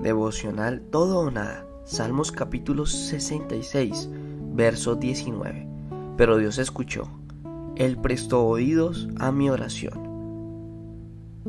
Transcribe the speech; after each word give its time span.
Devocional 0.00 0.80
Todo 0.90 1.20
o 1.20 1.30
Nada. 1.30 1.64
Salmos 1.84 2.32
capítulo 2.32 2.86
66, 2.86 4.08
verso 4.54 4.96
19. 4.96 5.68
Pero 6.16 6.38
Dios 6.38 6.58
escuchó. 6.58 7.08
Él 7.76 7.98
prestó 7.98 8.44
oídos 8.44 9.08
a 9.18 9.30
mi 9.30 9.50
oración. 9.50 10.10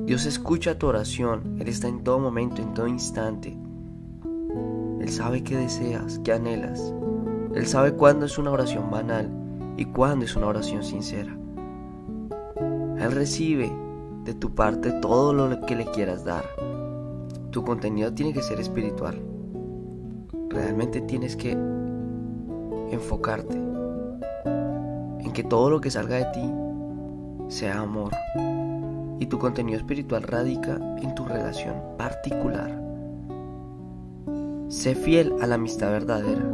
Dios 0.06 0.26
escucha 0.26 0.78
tu 0.78 0.88
oración. 0.88 1.58
Él 1.60 1.68
está 1.68 1.88
en 1.88 2.04
todo 2.04 2.20
momento, 2.20 2.62
en 2.62 2.74
todo 2.74 2.88
instante. 2.88 3.58
Él 5.00 5.10
sabe 5.10 5.44
qué 5.44 5.58
deseas, 5.58 6.20
qué 6.24 6.34
anhelas. 6.34 6.94
Él 7.56 7.66
sabe 7.66 7.94
cuándo 7.94 8.26
es 8.26 8.38
una 8.38 8.52
oración 8.52 8.92
banal 8.92 9.30
y 9.78 9.86
cuándo 9.86 10.26
es 10.26 10.36
una 10.36 10.48
oración 10.48 10.84
sincera. 10.84 11.36
Él 13.00 13.12
recibe 13.12 13.72
de 14.26 14.34
tu 14.34 14.54
parte 14.54 14.92
todo 15.02 15.34
lo 15.34 15.60
que 15.66 15.76
le 15.76 15.86
quieras 15.86 16.24
dar. 16.24 16.63
Tu 17.54 17.64
contenido 17.64 18.12
tiene 18.12 18.34
que 18.34 18.42
ser 18.42 18.60
espiritual. 18.60 19.22
Realmente 20.50 21.02
tienes 21.02 21.36
que 21.36 21.52
enfocarte 22.90 23.56
en 25.20 25.32
que 25.32 25.44
todo 25.44 25.70
lo 25.70 25.80
que 25.80 25.92
salga 25.92 26.16
de 26.16 26.26
ti 26.34 26.52
sea 27.50 27.80
amor. 27.80 28.12
Y 29.20 29.28
tu 29.28 29.38
contenido 29.38 29.78
espiritual 29.78 30.24
radica 30.24 30.80
en 31.04 31.14
tu 31.14 31.26
relación 31.26 31.76
particular. 31.96 32.82
Sé 34.70 34.96
fiel 34.96 35.32
a 35.40 35.46
la 35.46 35.54
amistad 35.54 35.92
verdadera. 35.92 36.52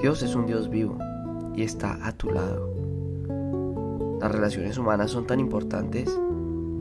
Dios 0.00 0.22
es 0.22 0.34
un 0.34 0.46
Dios 0.46 0.70
vivo 0.70 0.96
y 1.54 1.62
está 1.62 1.98
a 2.06 2.12
tu 2.12 2.30
lado. 2.30 2.72
Las 4.18 4.32
relaciones 4.32 4.78
humanas 4.78 5.10
son 5.10 5.26
tan 5.26 5.40
importantes 5.40 6.08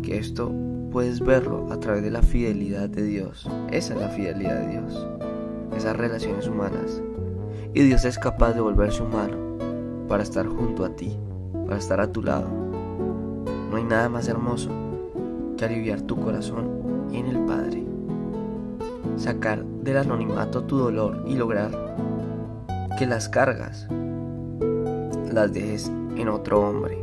que 0.03 0.17
esto 0.17 0.53
puedes 0.91 1.21
verlo 1.21 1.71
a 1.71 1.79
través 1.79 2.03
de 2.03 2.11
la 2.11 2.21
fidelidad 2.21 2.89
de 2.89 3.03
Dios. 3.03 3.49
Esa 3.71 3.93
es 3.93 3.99
la 3.99 4.09
fidelidad 4.09 4.59
de 4.59 4.67
Dios. 4.67 5.07
Esas 5.75 5.95
relaciones 5.95 6.47
humanas. 6.47 7.01
Y 7.73 7.81
Dios 7.83 8.03
es 8.03 8.19
capaz 8.19 8.53
de 8.53 8.61
volverse 8.61 9.01
humano 9.01 9.37
para 10.07 10.23
estar 10.23 10.45
junto 10.45 10.83
a 10.83 10.95
ti, 10.95 11.17
para 11.65 11.77
estar 11.77 12.01
a 12.01 12.11
tu 12.11 12.21
lado. 12.21 12.49
No 13.69 13.77
hay 13.77 13.83
nada 13.85 14.09
más 14.09 14.27
hermoso 14.27 14.69
que 15.57 15.63
aliviar 15.63 16.01
tu 16.01 16.17
corazón 16.17 17.09
en 17.13 17.27
el 17.27 17.39
Padre. 17.45 17.85
Sacar 19.15 19.63
del 19.63 19.97
anonimato 19.97 20.65
tu 20.65 20.77
dolor 20.77 21.23
y 21.25 21.35
lograr 21.35 21.71
que 22.99 23.05
las 23.07 23.29
cargas 23.29 23.87
las 25.31 25.53
dejes 25.53 25.89
en 26.17 26.27
otro 26.27 26.59
hombre. 26.59 27.01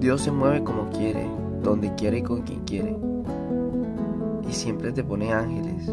Dios 0.00 0.22
se 0.22 0.32
mueve 0.32 0.64
como 0.64 0.90
quiere, 0.90 1.28
donde 1.68 1.94
quiere 1.94 2.18
y 2.18 2.22
con 2.22 2.42
quien 2.42 2.60
quiere. 2.64 2.96
Y 4.48 4.52
siempre 4.52 4.92
te 4.92 5.04
pone 5.04 5.32
ángeles 5.32 5.90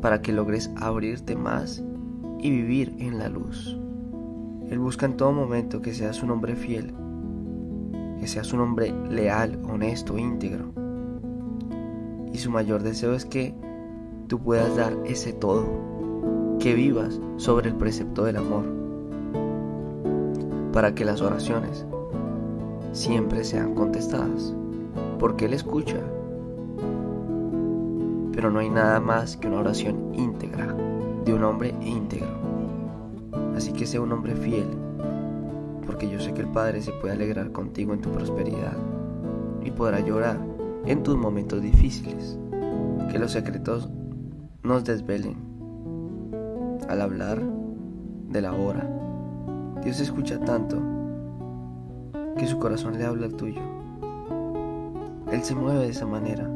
para 0.00 0.22
que 0.22 0.32
logres 0.32 0.70
abrirte 0.76 1.36
más 1.36 1.82
y 2.40 2.50
vivir 2.50 2.94
en 2.98 3.18
la 3.18 3.28
luz. 3.28 3.78
Él 4.70 4.78
busca 4.78 5.06
en 5.06 5.16
todo 5.16 5.32
momento 5.32 5.80
que 5.80 5.94
seas 5.94 6.22
un 6.22 6.30
hombre 6.30 6.56
fiel, 6.56 6.92
que 8.20 8.26
seas 8.26 8.52
un 8.52 8.60
hombre 8.60 8.92
leal, 9.10 9.60
honesto, 9.68 10.18
íntegro. 10.18 10.72
Y 12.32 12.38
su 12.38 12.50
mayor 12.50 12.82
deseo 12.82 13.14
es 13.14 13.24
que 13.24 13.54
tú 14.26 14.40
puedas 14.40 14.76
dar 14.76 14.96
ese 15.06 15.32
todo, 15.32 15.66
que 16.58 16.74
vivas 16.74 17.20
sobre 17.36 17.68
el 17.68 17.76
precepto 17.76 18.24
del 18.24 18.36
amor, 18.36 18.64
para 20.72 20.94
que 20.94 21.04
las 21.04 21.20
oraciones 21.20 21.86
siempre 22.92 23.44
sean 23.44 23.74
contestadas, 23.74 24.54
porque 25.18 25.46
Él 25.46 25.54
escucha. 25.54 25.98
Pero 28.32 28.50
no 28.50 28.58
hay 28.58 28.68
nada 28.68 29.00
más 29.00 29.36
que 29.36 29.48
una 29.48 29.60
oración 29.60 30.14
íntegra 30.14 30.74
de 31.24 31.34
un 31.34 31.44
hombre 31.44 31.74
íntegro. 31.80 32.28
Así 33.56 33.72
que 33.72 33.86
sea 33.86 34.00
un 34.00 34.12
hombre 34.12 34.34
fiel, 34.34 34.68
porque 35.86 36.08
yo 36.08 36.20
sé 36.20 36.34
que 36.34 36.42
el 36.42 36.48
Padre 36.48 36.82
se 36.82 36.92
puede 36.92 37.14
alegrar 37.14 37.52
contigo 37.52 37.94
en 37.94 38.00
tu 38.00 38.10
prosperidad 38.10 38.76
y 39.64 39.70
podrá 39.70 40.00
llorar 40.00 40.38
en 40.84 41.02
tus 41.02 41.16
momentos 41.16 41.62
difíciles. 41.62 42.38
Que 43.10 43.18
los 43.18 43.32
secretos 43.32 43.88
nos 44.62 44.84
desvelen 44.84 45.36
al 46.88 47.00
hablar 47.00 47.42
de 48.30 48.40
la 48.42 48.52
hora. 48.52 48.88
Dios 49.82 50.00
escucha 50.00 50.38
tanto 50.40 50.78
que 52.36 52.46
su 52.46 52.58
corazón 52.58 52.98
le 52.98 53.04
habla 53.04 53.26
al 53.26 53.34
tuyo. 53.34 53.62
Él 55.30 55.42
se 55.42 55.54
mueve 55.54 55.84
de 55.84 55.90
esa 55.90 56.06
manera. 56.06 56.48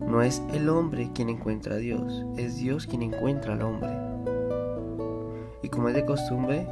No 0.00 0.22
es 0.22 0.42
el 0.52 0.68
hombre 0.68 1.10
quien 1.14 1.28
encuentra 1.28 1.74
a 1.74 1.78
Dios, 1.78 2.24
es 2.36 2.56
Dios 2.56 2.86
quien 2.86 3.02
encuentra 3.02 3.54
al 3.54 3.62
hombre. 3.62 3.90
Y 5.62 5.68
como 5.68 5.88
es 5.88 5.94
de 5.94 6.04
costumbre, 6.04 6.66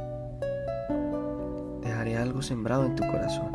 dejaré 1.81 2.17
algo 2.17 2.41
sembrado 2.41 2.85
en 2.85 2.95
tu 2.95 3.05
corazón. 3.07 3.51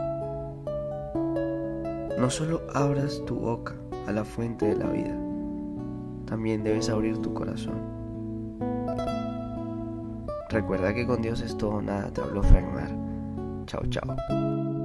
No 2.19 2.29
solo 2.31 2.63
abras 2.75 3.23
tu 3.27 3.37
boca 3.37 3.75
a 4.07 4.13
la 4.13 4.25
fuente 4.25 4.67
de 4.67 4.77
la 4.77 4.87
vida, 4.87 5.17
también 6.27 6.65
debes 6.65 6.91
abrir 6.91 7.19
tu 7.19 7.33
corazón. 7.33 7.99
Recuerda 10.51 10.95
que 10.95 11.07
con 11.07 11.23
Dios 11.23 11.41
es 11.43 11.57
todo 11.57 11.81
nada, 11.83 12.11
te 12.11 12.21
habló 12.21 12.43
Frank 12.43 12.73
Mar. 12.73 12.91
Chao, 13.67 13.83
chao. 13.91 14.78